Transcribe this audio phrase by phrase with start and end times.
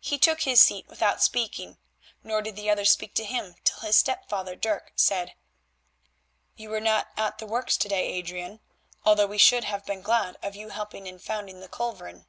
[0.00, 1.76] He took his seat without speaking,
[2.24, 5.34] nor did the others speak to him till his stepfather Dirk said:
[6.56, 8.60] "You were not at the works to day, Adrian,
[9.04, 12.24] although we should have been glad of your help in founding the culverin."